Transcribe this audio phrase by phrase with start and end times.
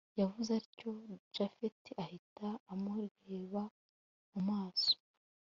[0.19, 0.91] yavuze atyo
[1.35, 3.61] japhet ahita amureba
[4.31, 4.95] mumaso